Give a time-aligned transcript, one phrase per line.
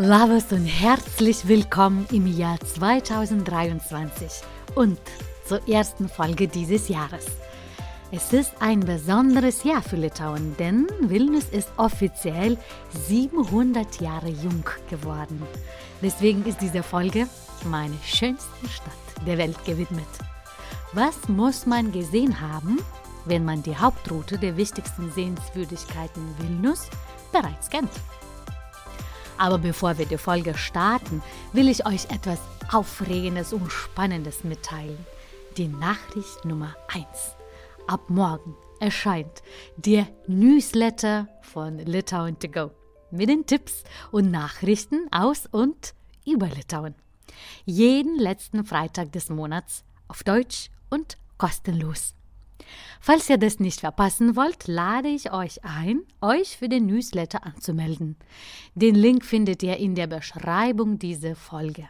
[0.00, 4.30] Labas und herzlich willkommen im Jahr 2023
[4.76, 4.96] und
[5.44, 7.26] zur ersten Folge dieses Jahres.
[8.12, 12.56] Es ist ein besonderes Jahr für Litauen, denn Vilnius ist offiziell
[13.08, 15.42] 700 Jahre jung geworden.
[16.00, 17.26] Deswegen ist diese Folge
[17.64, 20.06] meine schönste Stadt der Welt gewidmet.
[20.92, 22.78] Was muss man gesehen haben,
[23.24, 26.88] wenn man die Hauptroute der wichtigsten Sehenswürdigkeiten Vilnius
[27.32, 27.90] bereits kennt?
[29.38, 31.22] Aber bevor wir die Folge starten,
[31.52, 34.98] will ich euch etwas Aufregendes und Spannendes mitteilen.
[35.56, 37.04] Die Nachricht Nummer 1.
[37.86, 39.42] Ab morgen erscheint
[39.76, 42.70] der Newsletter von Litauen to go
[43.10, 45.94] mit den Tipps und Nachrichten aus und
[46.26, 46.94] über Litauen.
[47.64, 52.14] Jeden letzten Freitag des Monats auf Deutsch und kostenlos.
[53.00, 58.16] Falls ihr das nicht verpassen wollt, lade ich euch ein, euch für den Newsletter anzumelden.
[58.74, 61.88] Den Link findet ihr in der Beschreibung dieser Folge.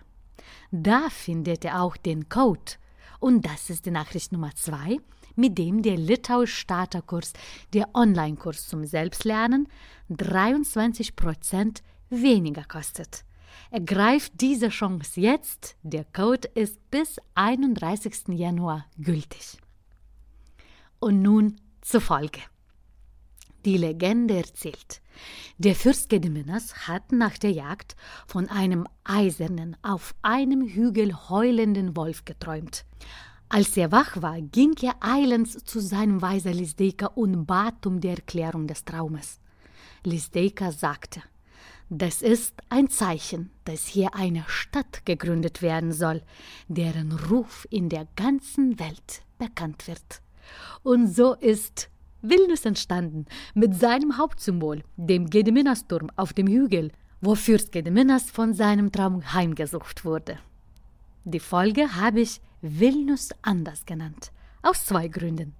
[0.70, 2.72] Da findet ihr auch den Code.
[3.20, 4.98] Und das ist die Nachricht Nummer zwei,
[5.34, 7.32] mit dem der Litauisch Starterkurs,
[7.72, 9.69] der Online-Kurs zum Selbstlernen,
[10.10, 13.25] 23% weniger kostet.
[13.70, 15.77] Ergreift diese Chance jetzt.
[15.82, 18.28] Der Code ist bis 31.
[18.28, 19.58] Januar gültig.
[21.00, 22.41] Und nun zur Folge.
[23.64, 25.00] Die Legende erzählt,
[25.58, 27.96] der Fürst Gediminas hat nach der Jagd
[28.27, 32.84] von einem eisernen, auf einem Hügel heulenden Wolf geträumt.
[33.48, 38.09] Als er wach war, ging er eilends zu seinem Weiser Lisdeika und bat um die
[38.09, 39.41] Erklärung des Traumes.
[40.04, 41.22] Lisdeika sagte,
[41.91, 46.22] das ist ein Zeichen, dass hier eine Stadt gegründet werden soll,
[46.69, 50.20] deren Ruf in der ganzen Welt bekannt wird.
[50.82, 51.91] Und so ist
[52.22, 58.91] Vilnius entstanden mit seinem Hauptsymbol, dem Gediminasturm auf dem Hügel, wo Fürst Gediminas von seinem
[58.92, 60.38] Traum heimgesucht wurde.
[61.25, 64.32] Die Folge habe ich Vilnius anders genannt,
[64.62, 65.54] aus zwei Gründen.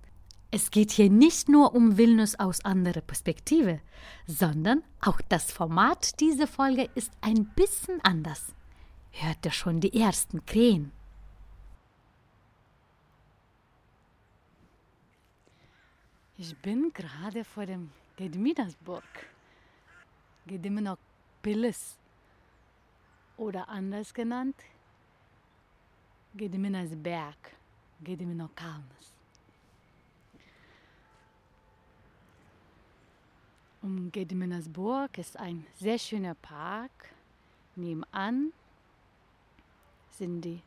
[0.51, 3.81] Es geht hier nicht nur um Vilnius aus anderer Perspektive,
[4.27, 8.55] sondern auch das Format dieser Folge ist ein bisschen anders.
[9.11, 10.91] Hört ihr schon die ersten Krähen?
[16.41, 19.27] Ich bin gerade vor dem Gediminas-Burg.
[20.47, 21.99] Gedimino-Pilis.
[23.37, 24.55] Oder anders genannt,
[26.35, 27.57] Gediminas Berg,
[28.01, 29.13] Gedimino Kalnas.
[33.83, 37.15] Um Gediminas Burg ist ein sehr schöner Park.
[37.75, 38.53] Nebenan
[40.11, 40.63] sind die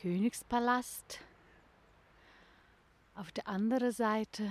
[0.00, 1.20] Königspalast
[3.14, 4.50] auf der anderen Seite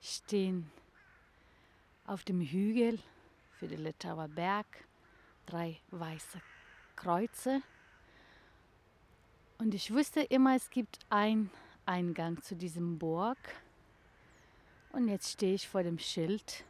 [0.00, 0.70] stehen
[2.06, 2.98] auf dem Hügel
[3.58, 4.66] für den Litauer Berg
[5.46, 6.40] drei weiße
[6.96, 7.62] Kreuze.
[9.58, 11.50] Und ich wusste immer, es gibt einen
[11.84, 13.38] Eingang zu diesem Burg.
[14.92, 16.64] Und jetzt stehe ich vor dem Schild.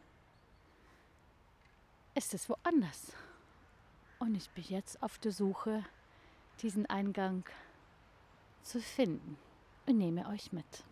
[2.14, 3.12] Ist es woanders?
[4.18, 5.84] Und ich bin jetzt auf der Suche,
[6.60, 7.44] diesen Eingang
[8.62, 9.38] zu finden
[9.90, 10.89] und nehme euch mit.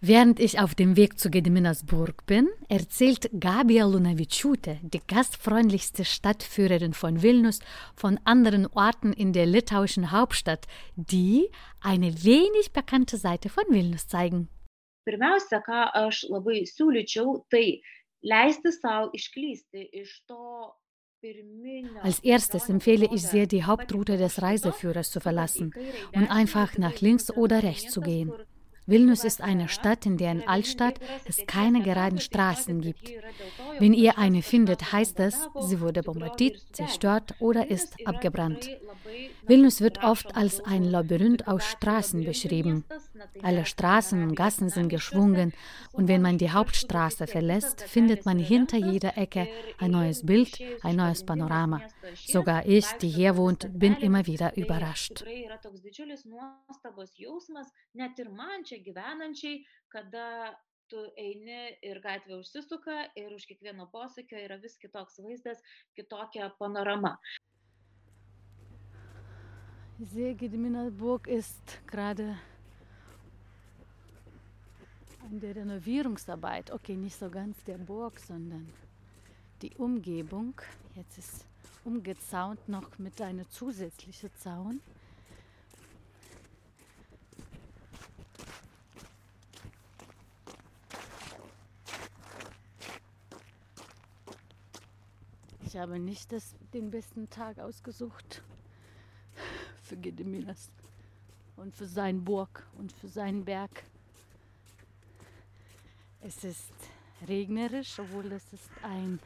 [0.00, 7.20] Während ich auf dem Weg zu Gediminas-Burg bin, erzählt Gabia Lunavičiūtė, die gastfreundlichste Stadtführerin von
[7.20, 7.58] Vilnius,
[7.96, 11.50] von anderen Orten in der litauischen Hauptstadt, die
[11.80, 14.48] eine wenig bekannte Seite von Vilnius zeigen.
[15.04, 17.80] Pirmiausia, ką aš labai siūlyčiau, tai
[18.22, 20.76] leisti savo išklysti iš to
[22.02, 25.74] als erstes empfehle ich sehr, die Hauptroute des Reiseführers zu verlassen
[26.14, 28.32] und einfach nach links oder rechts zu gehen.
[28.88, 33.12] Vilnius ist eine Stadt, in deren Altstadt es keine geraden Straßen gibt.
[33.78, 38.70] Wenn ihr eine findet, heißt es, sie wurde bombardiert, zerstört oder ist abgebrannt.
[39.46, 42.84] Vilnius wird oft als ein Labyrinth aus Straßen beschrieben.
[43.42, 45.52] Alle Straßen und Gassen sind geschwungen
[45.92, 49.48] und wenn man die Hauptstraße verlässt, findet man hinter jeder Ecke
[49.78, 51.82] ein neues Bild, ein neues Panorama.
[52.26, 55.24] Sogar ich, die hier wohnt, bin immer wieder überrascht.
[60.88, 65.60] Tu eini ir gatvė užsisuka ir už kiekvieno posūkio yra vis kitoks vaizdas,
[65.96, 67.18] kitokia panorama.
[70.00, 72.38] Ich sehe, Gediminas Burg ist gerade
[75.24, 76.70] an der Renovierungsarbeit.
[76.70, 78.72] Okay, nicht so ganz der Burg, sondern
[79.60, 80.54] die Umgebung.
[80.94, 81.46] Jetzt ist
[81.84, 84.80] umgezaunt noch mit einem zusätzlichen Zaun.
[95.68, 98.42] Ich habe nicht das, den besten Tag ausgesucht
[99.82, 100.70] für Gediminas
[101.56, 103.84] und für seinen Burg und für seinen Berg.
[106.22, 106.72] Es ist
[107.26, 109.20] regnerisch, obwohl es ist ein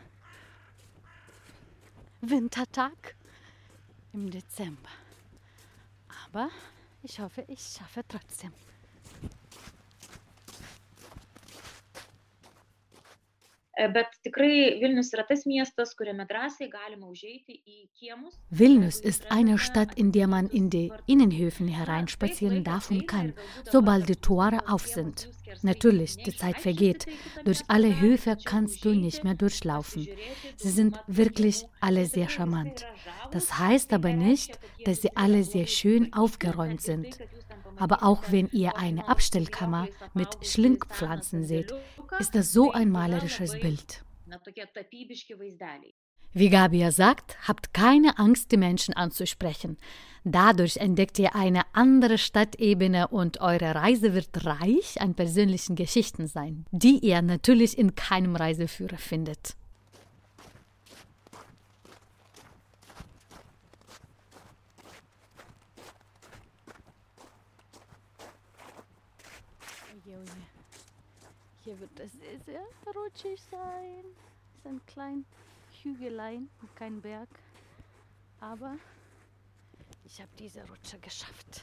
[2.23, 3.15] Wintertag
[4.13, 4.91] im Dezember.
[6.27, 6.51] Aber
[7.05, 8.53] ich hoffe, ich schaffe trotzdem.
[9.23, 9.71] Bet tikrai Vilnius yra tas
[12.83, 13.11] miestas,
[13.43, 13.71] kuriame drąsiai galima užeiti į kiemus.
[18.51, 23.35] Vilnius ist eine Stadt, in der man in die Innenhöfen hereinspazieren darf und kann,
[23.71, 25.31] sobald die Tore auf sind.
[25.63, 27.07] Natürlich, die Zeit vergeht.
[27.45, 30.09] Durch alle Höfe kannst du nicht mehr durchlaufen.
[30.57, 32.87] Sie sind wirklich alle sehr charmant.
[33.31, 37.19] Das heißt aber nicht, dass sie alle sehr schön aufgeräumt sind.
[37.77, 41.73] Aber auch wenn ihr eine Abstellkammer mit Schlingpflanzen seht,
[42.19, 44.05] ist das so ein malerisches Bild.
[46.35, 49.77] Wie Gabia sagt, habt keine Angst, die Menschen anzusprechen.
[50.25, 56.65] Dadurch entdeckt ihr eine andere Stadtebene und eure Reise wird reich an persönlichen Geschichten sein,
[56.71, 59.57] die ihr natürlich in keinem Reiseführer findet.
[71.73, 72.13] Hier wird es
[72.45, 74.05] sehr, rutschig sein.
[74.53, 75.25] Es ist ein kleines
[75.83, 77.31] Hügelein und kein Berg.
[78.41, 78.77] Aber
[80.05, 81.63] ich habe diese Rutsche geschafft.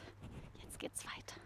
[0.63, 1.39] Jetzt geht's weiter.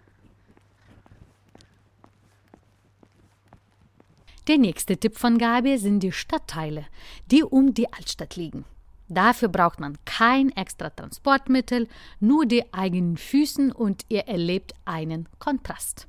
[4.48, 6.88] Der nächste Tipp von Gabi sind die Stadtteile,
[7.30, 8.64] die um die Altstadt liegen.
[9.10, 11.90] Dafür braucht man kein extra Transportmittel,
[12.22, 16.08] nur die eigenen Füßen und ihr erlebt einen Kontrast.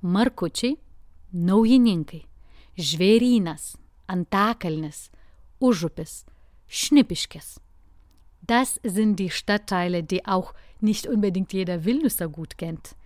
[0.00, 0.78] Markucci
[1.36, 2.24] Naujininkai,
[2.78, 5.10] Žvėrynas, Antakalnis,
[5.58, 6.24] Užupis,
[6.66, 7.60] Schnipischkes.
[8.40, 12.96] Das sind die Stadtteile, die auch nicht unbedingt jeder Vilniuser gut kennt.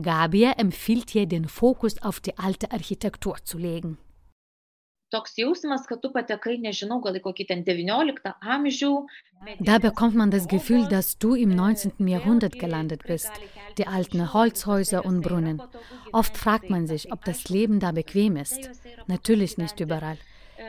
[0.00, 3.96] Gabia empfiehlt hier, den Fokus auf die alte Architektur zu legen
[9.60, 12.08] Da bekommt man das Gefühl, dass du im 19.
[12.08, 13.30] Jahrhundert gelandet bist.
[13.78, 15.62] Die alten Holzhäuser und Brunnen.
[16.12, 18.70] Oft fragt man sich, ob das Leben da bequem ist.
[19.06, 20.18] Natürlich nicht überall.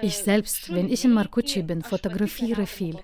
[0.02, 2.98] Ich selbst, wenn ich in Markucci bin, fotografiere viel,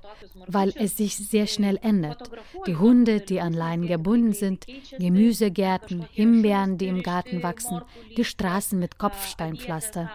[0.48, 2.30] weil es sich sehr schnell ändert.
[2.68, 4.66] Die Hunde, die an Leinen gebunden sind,
[4.98, 7.82] Gemüsegärten, Himbeeren, die im Garten wachsen,
[8.16, 10.12] die Straßen mit Kopfsteinpflaster.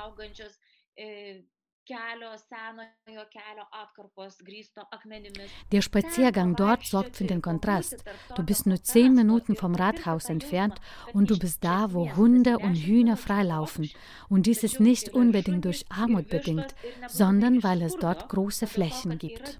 [5.72, 8.04] Der Spaziergang dort sorgt für den Kontrast.
[8.36, 10.80] Du bist nur zehn Minuten vom Rathaus entfernt
[11.12, 13.90] und du bist da, wo Hunde und Hühner freilaufen.
[14.28, 16.74] Und dies ist nicht unbedingt durch Armut bedingt,
[17.08, 19.58] sondern weil es dort große Flächen gibt.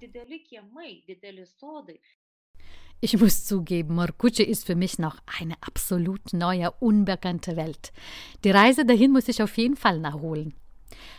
[3.03, 7.91] Ich muss zugeben, Morkuche ist für mich noch eine absolut neue, unbekannte Welt.
[8.43, 10.60] Die Reise dahin muss ich auf jeden Fall nachholen.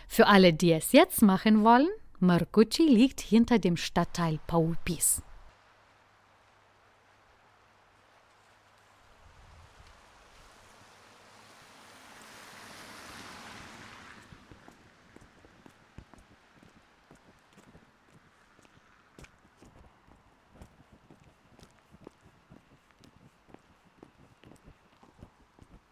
[0.07, 1.89] Für alle, die es jetzt machen wollen,
[2.19, 5.21] Marcucci liegt hinter dem Stadtteil Paupis.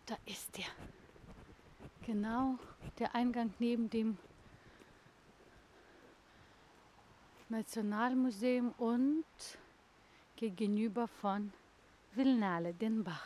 [0.06, 0.66] Da ist er.
[2.06, 2.58] Genau
[3.01, 4.15] der Eingang neben dem
[7.50, 9.25] Nationalmuseum und
[10.36, 11.51] gegenüber von
[12.13, 13.25] Vilnale, den Bach.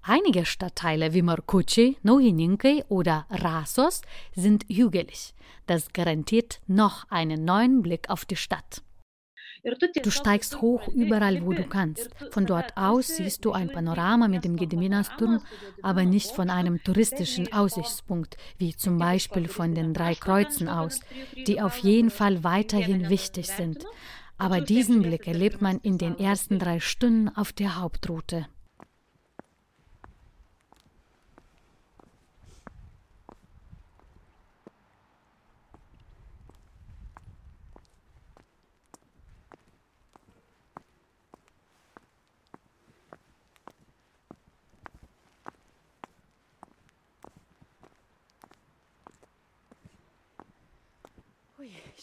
[0.00, 4.00] Einige Stadtteile wie Markucci, Naujininkai oder Rasos
[4.34, 5.34] sind hügelig.
[5.66, 8.82] Das garantiert noch einen neuen Blick auf die Stadt.
[10.02, 12.08] Du steigst hoch überall, wo du kannst.
[12.30, 15.42] Von dort aus siehst du ein Panorama mit dem Gediminas-Turm,
[15.82, 21.00] aber nicht von einem touristischen Aussichtspunkt, wie zum Beispiel von den drei Kreuzen aus,
[21.46, 23.84] die auf jeden Fall weiterhin wichtig sind.
[24.38, 28.46] Aber diesen Blick erlebt man in den ersten drei Stunden auf der Hauptroute.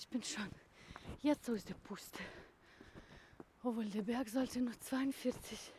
[0.08, 0.50] Ich bin schon
[1.22, 2.20] jetzt aus der Puste.
[3.62, 5.74] Obwohl der Berg sollte nur 42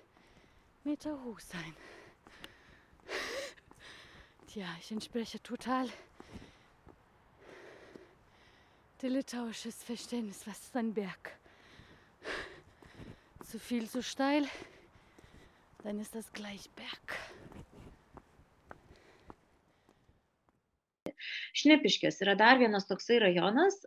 [0.85, 1.75] Meter hoch sein.
[4.47, 5.89] Tja, ich entspreche total
[9.01, 11.39] der litauisches Verständnis, was ist ein Berg.
[13.47, 14.47] Zu viel zu steil,
[15.85, 17.18] dann ist das gleich Berg.
[21.59, 23.81] Šnipiškės yra dar vienas toksai rajonas,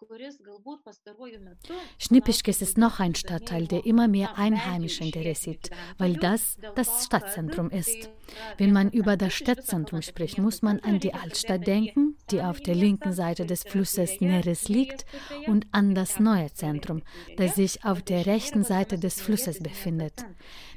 [0.00, 1.76] kuris galbūt pastaruoju metu.
[2.02, 8.10] Schnipischkes ist noch ein Stadtteil, der immer mehr Einheimische interessiert, weil das das Stadtzentrum ist.
[8.58, 12.74] Wenn man über das Stadtzentrum spricht, muss man an die Altstadt denken, die auf der
[12.74, 15.04] linken Seite des Flusses Neres liegt,
[15.46, 17.02] und an das neue Zentrum,
[17.36, 20.24] das sich auf der rechten Seite des Flusses befindet.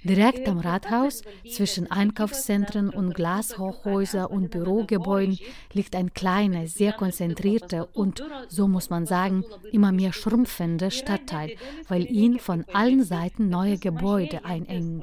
[0.03, 5.39] Direkt am Rathaus, zwischen Einkaufszentren und Glashochhäuser und Bürogebäuden,
[5.73, 11.55] liegt ein kleiner, sehr konzentrierter und, so muss man sagen, immer mehr schrumpfender Stadtteil,
[11.87, 15.01] weil ihn von allen Seiten neue Gebäude einengen.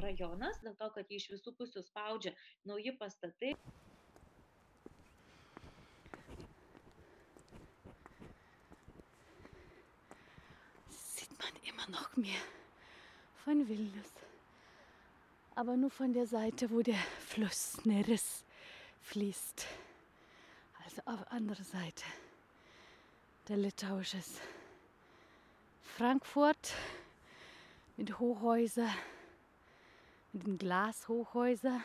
[10.89, 12.43] Sieht man immer noch mehr
[13.43, 14.11] von Vilnius
[15.55, 18.43] aber nur von der Seite, wo der Fluss Neris
[19.01, 19.67] fließt.
[20.95, 22.03] Also auf andere Seite
[23.47, 24.39] der litauisches
[25.81, 26.73] Frankfurt
[27.97, 28.91] mit Hochhäusern,
[30.33, 31.83] mit den Glashochhäusern.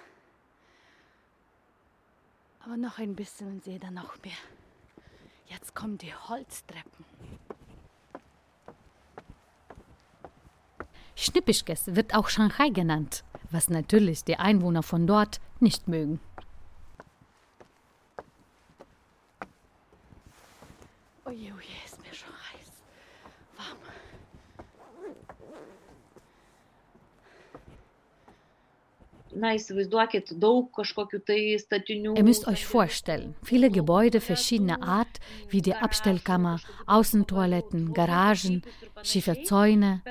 [2.61, 4.37] Aber noch ein bisschen und sehe dann noch mehr.
[5.47, 7.05] Jetzt kommen die Holztreppen.
[11.17, 16.21] Schnippischkes wird auch Shanghai genannt was natürlich die Einwohner von dort nicht mögen.
[32.17, 38.63] Ihr müsst euch vorstellen, viele Gebäude verschiedener Art, wie die Abstellkammer, Außentoiletten, Garagen,
[39.03, 40.03] schiefe Zäune,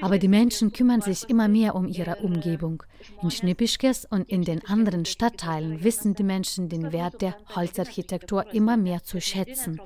[0.00, 2.82] aber die Menschen kümmern sich immer mehr um ihre Umgebung.
[3.22, 8.76] In Schnippischkes und in den anderen Stadtteilen wissen die Menschen den Wert der Holzarchitektur immer
[8.76, 9.80] mehr zu schätzen.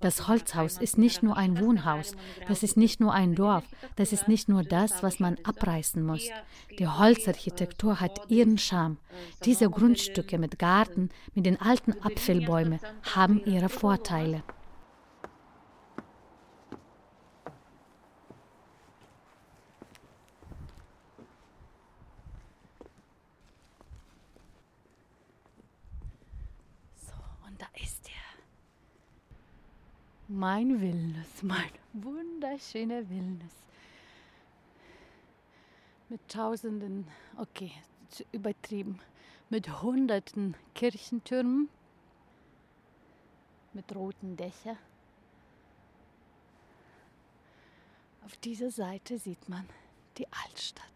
[0.00, 2.16] Das Holzhaus ist nicht nur ein Wohnhaus,
[2.48, 3.64] das ist nicht nur ein Dorf,
[3.96, 6.28] das ist nicht nur das, was man abreißen muss.
[6.78, 8.96] Die Holzarchitektur hat ihren Charme.
[9.44, 12.80] Diese Grundstücke mit Garten, mit den alten Apfelbäumen
[13.14, 14.42] haben ihre Vorteile.
[30.34, 33.54] Mein Vilnius, mein wunderschöner Vilnius.
[36.08, 37.70] Mit tausenden, okay,
[38.32, 38.98] übertrieben,
[39.50, 41.68] mit hunderten Kirchentürmen,
[43.72, 44.78] mit roten Dächern.
[48.24, 49.66] Auf dieser Seite sieht man
[50.16, 50.86] die Altstadt.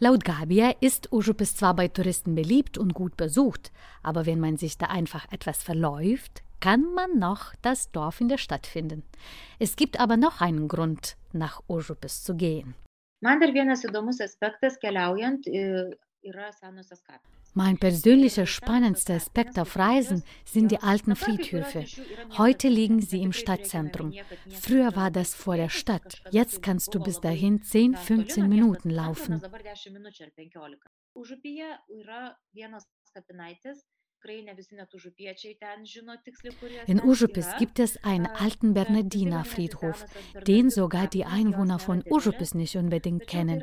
[0.00, 4.78] Laut Gabia ist Užupis zwar bei Touristen beliebt und gut besucht, aber wenn man sich
[4.78, 9.02] da einfach etwas verläuft, kann man noch das Dorf in der Stadt finden.
[9.58, 12.74] Es gibt aber noch einen Grund, nach Užupis zu gehen.
[13.20, 13.82] Kapinės.
[17.54, 21.84] Mein persönlicher spannendster Aspekt auf Reisen sind die alten Friedhöfe.
[22.36, 24.12] Heute liegen sie im Stadtzentrum.
[24.50, 26.22] Früher war das vor der Stadt.
[26.30, 29.42] Jetzt kannst du bis dahin 10, 15 Minuten laufen.
[36.86, 40.04] In Užupis gibt es einen alten Bernardiner Friedhof,
[40.46, 43.62] den sogar die Einwohner von Užupis nicht unbedingt kennen.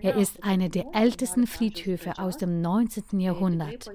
[0.00, 3.20] Er ist einer der ältesten Friedhöfe aus dem 19.
[3.20, 3.88] Jahrhundert.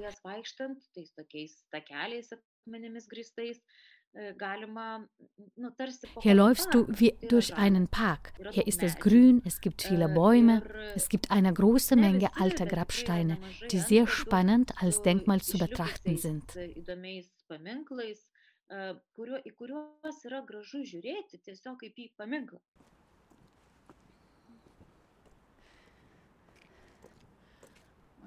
[6.21, 8.33] Hier läufst du wie durch einen Park.
[8.51, 10.63] Hier ist es grün, es gibt viele Bäume,
[10.95, 13.37] es gibt eine große Menge alter Grabsteine,
[13.69, 16.55] die sehr spannend als Denkmal zu betrachten sind.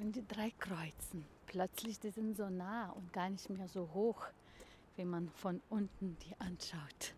[0.00, 1.24] Und die drei Kreuzen.
[1.46, 4.28] Plötzlich, die sind so nah und gar nicht mehr so hoch
[5.00, 7.14] wenn man von unten die anschaut.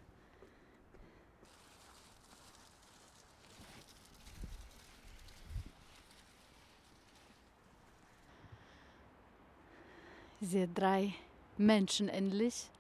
[10.41, 11.13] Diese drei
[11.59, 12.71] Menschen endlich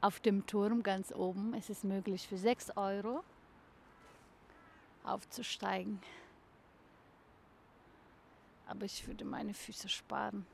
[0.00, 1.52] auf dem Turm ganz oben.
[1.52, 3.22] Es ist möglich für 6 Euro
[5.04, 6.00] aufzusteigen.
[8.66, 10.46] Aber ich würde meine Füße sparen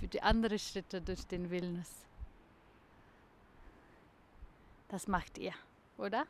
[0.00, 1.92] für die anderen Schritte durch den Vilnius.
[4.88, 5.52] Das macht ihr,
[5.98, 6.26] oder?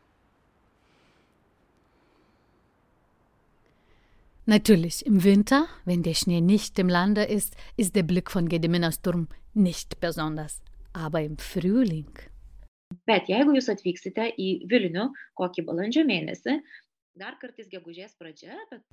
[4.44, 9.00] Natürlich, im Winter, wenn der Schnee nicht im Lande ist, ist der Blick von Gediminas
[9.00, 10.60] Turm nicht besonders.
[10.92, 12.10] Aber im Frühling.
[13.06, 15.04] Bet jeigu jūs atvyksite į Vilnių
[15.38, 16.56] kokį balandžio mėnesį,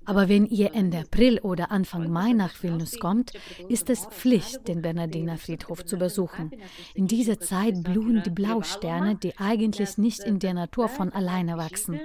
[0.05, 3.33] aber wenn ihr Ende April oder Anfang Mai nach Vilnius kommt,
[3.69, 6.51] ist es Pflicht, den Bernardiner Friedhof zu besuchen.
[6.95, 11.99] In dieser Zeit blühen die Blausterne, die eigentlich nicht in der Natur von alleine wachsen.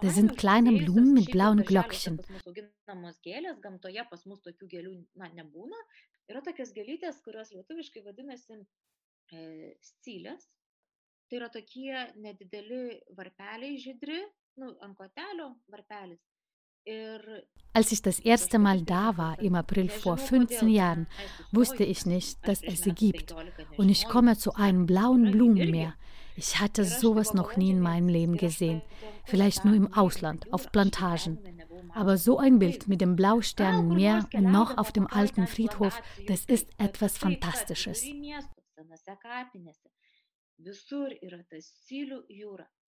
[0.00, 2.20] Das sind kleine Blumen mit blauen Glöckchen.
[6.24, 9.40] Yra tokios gėlytės, kurios lietuviškai vadinasi e,
[9.84, 10.46] scylės.
[11.28, 12.78] Tai yra tokie nedideli
[13.18, 14.22] varpeliai žydri,
[17.72, 21.06] Als ich das erste Mal da war, im April vor 15 Jahren,
[21.50, 23.34] wusste ich nicht, dass es sie gibt.
[23.78, 25.94] Und ich komme zu einem blauen Blumenmeer.
[26.36, 28.82] Ich hatte sowas noch nie in meinem Leben gesehen.
[29.24, 31.38] Vielleicht nur im Ausland, auf Plantagen.
[31.94, 36.68] Aber so ein Bild mit dem Blausternenmeer und noch auf dem alten Friedhof, das ist
[36.78, 38.04] etwas Fantastisches.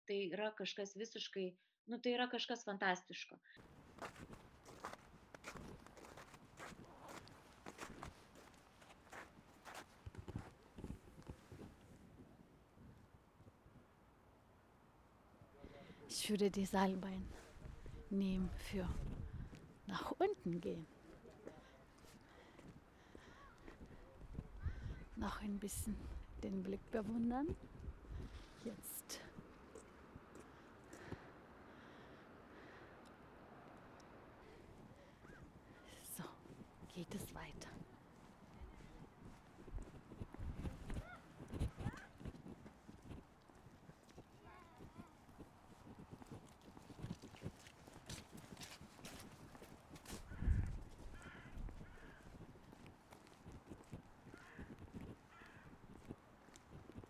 [0.07, 1.49] Tai yra kažkas visiškai,
[1.90, 3.38] nu tai yra kažkas fantastiško.
[16.09, 17.25] Ich würde die Seilbein
[18.11, 18.88] nehmen für
[19.87, 20.87] nach unten gehen.
[25.16, 25.97] Noch ein bisschen
[26.42, 27.55] den Blick bewundern.
[28.64, 29.21] Jetzt
[36.97, 37.69] geht es weiter.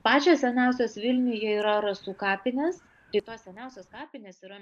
[0.07, 2.77] Pačios seniausios Vilniuje yra rasų kapinės.
[3.15, 4.61] Tai tos seniausios kapinės yra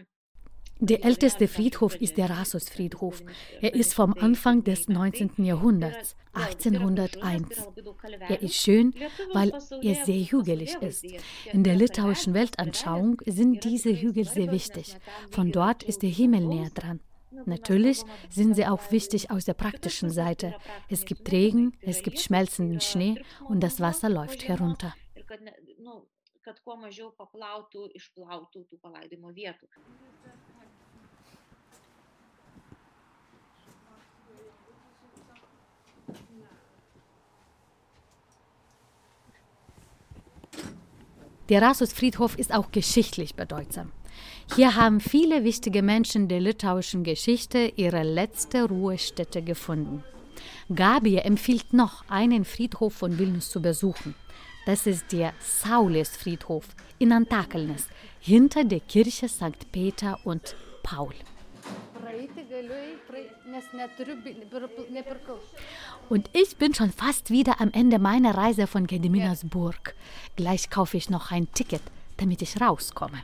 [0.80, 3.22] Der älteste Friedhof ist der Rassos-Friedhof.
[3.60, 5.44] Er ist vom Anfang des 19.
[5.44, 7.68] Jahrhunderts, 1801.
[8.28, 8.94] Er ist schön,
[9.32, 11.04] weil er sehr hügelig ist.
[11.52, 14.96] In der litauischen Weltanschauung sind diese Hügel sehr wichtig.
[15.30, 17.00] Von dort ist der Himmel näher dran.
[17.46, 20.54] Natürlich sind sie auch wichtig aus der praktischen Seite.
[20.88, 24.94] Es gibt Regen, es gibt schmelzenden Schnee und das Wasser läuft herunter
[26.44, 29.68] kad kuo mažiau paplautų, išplautų tų palaidimo vietų.
[41.50, 43.92] Der Rasus-Friedhof ist auch geschichtlich bedeutsam.
[44.54, 50.02] Hier haben viele wichtige Menschen der litauischen Geschichte ihre letzte Ruhestätte gefunden.
[50.74, 54.14] Gabi empfiehlt noch, einen Friedhof von Vilnius zu besuchen.
[54.66, 56.64] Das ist der Saulės-Friedhof
[56.98, 57.88] in Antakalnis,
[58.20, 59.70] hinter der Kirche St.
[59.70, 61.12] Peter und Paul.
[66.08, 69.94] Und ich bin schon fast wieder am Ende meiner Reise von Gediminas Burg.
[70.36, 71.82] Gleich kaufe ich noch ein Ticket,
[72.16, 73.22] damit ich rauskomme.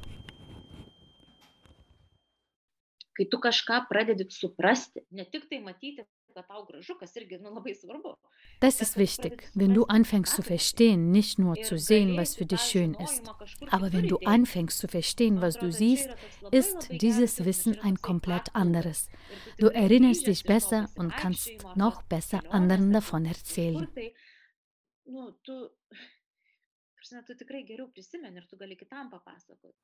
[3.20, 6.06] Kai tu kažką pradedi suprasti, ne tik tai matyti,
[8.60, 12.60] Das ist wichtig, wenn du anfängst zu verstehen, nicht nur zu sehen, was für dich
[12.60, 13.30] schön ist.
[13.70, 16.10] Aber wenn du anfängst zu verstehen, was du siehst,
[16.50, 19.08] ist dieses Wissen ein komplett anderes.
[19.58, 23.88] Du erinnerst dich besser und kannst noch besser anderen davon erzählen.
[25.44, 29.74] tu, tikrai geriau prisimeni ir tu gali kitam papasakoti.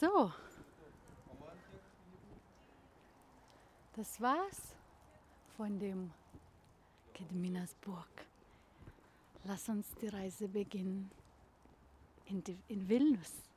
[0.00, 0.32] So,
[3.96, 4.74] das war's
[5.56, 6.10] von dem
[7.12, 8.08] Kedminas Burg.
[9.44, 11.10] Lass uns die Reise beginnen
[12.26, 13.49] in, die, in Vilnius.